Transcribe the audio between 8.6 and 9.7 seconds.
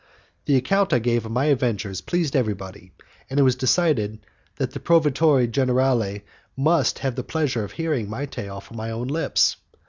from my own lips.